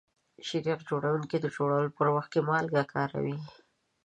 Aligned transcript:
شیریخ 0.47 0.79
جوړونکي 0.89 1.37
د 1.39 1.45
جوړولو 1.55 1.95
په 1.97 2.03
وخت 2.15 2.29
کې 2.33 2.41
مالګه 2.49 2.83
کاروي. 2.93 3.37